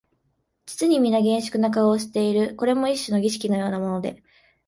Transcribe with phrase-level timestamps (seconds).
[0.65, 4.23] 実にみな厳粛な顔をして食べている、これも一種の儀式のようなもので、